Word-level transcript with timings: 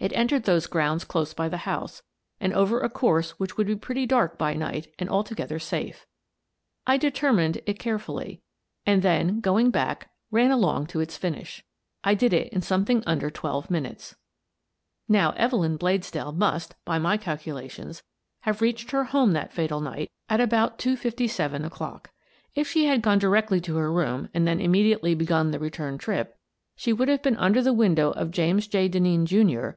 It 0.00 0.14
entered 0.14 0.44
those 0.44 0.66
grounds 0.66 1.04
close 1.04 1.34
by 1.34 1.50
the 1.50 1.68
house, 1.68 2.02
and 2.40 2.54
over 2.54 2.80
a 2.80 2.88
course 2.88 3.32
which 3.38 3.58
would 3.58 3.66
be 3.66 3.76
pretty 3.76 4.06
dark 4.06 4.38
by 4.38 4.54
night 4.54 4.90
and 4.98 5.10
altogether 5.10 5.58
safe. 5.58 6.06
I 6.86 6.96
determined 6.96 7.60
it 7.66 7.78
carefully, 7.78 8.40
and 8.86 9.02
then, 9.02 9.40
going 9.40 9.70
back, 9.70 10.08
ran 10.30 10.50
along 10.52 10.84
it 10.84 10.88
to 10.92 11.00
its 11.00 11.18
finish. 11.18 11.62
I 12.02 12.14
did 12.14 12.32
it 12.32 12.50
in 12.50 12.62
something 12.62 13.02
under 13.06 13.28
twelve 13.28 13.70
minutes. 13.70 14.16
Now 15.06 15.32
Evelyn 15.32 15.76
Bladesdell 15.76 16.32
must, 16.34 16.82
by 16.86 16.98
my 16.98 17.18
calculations, 17.18 18.02
have 18.46 18.62
reached 18.62 18.92
her 18.92 19.04
home 19.04 19.32
that 19.34 19.52
fatal 19.52 19.82
night 19.82 20.10
at 20.30 20.40
about 20.40 20.42
I 20.42 20.48
Meet 20.48 20.78
Mrs. 20.78 20.88
Maria 20.88 20.96
Bladesdell 20.96 21.36
207 21.36 21.62
2.57 21.64 21.66
o'clock. 21.66 22.10
If 22.54 22.66
she 22.66 22.86
had 22.86 23.02
gone 23.02 23.18
directly 23.18 23.60
to 23.60 23.76
her 23.76 23.92
room 23.92 24.30
and 24.32 24.46
then 24.48 24.60
immediately 24.62 25.14
begun 25.14 25.50
the 25.50 25.58
return 25.58 25.98
trip, 25.98 26.38
she 26.74 26.90
would 26.94 27.08
have 27.08 27.22
been 27.22 27.36
under 27.36 27.60
the 27.60 27.74
window 27.74 28.12
of 28.12 28.30
James 28.30 28.66
J. 28.66 28.88
Denneen, 28.88 29.26
Jr. 29.26 29.68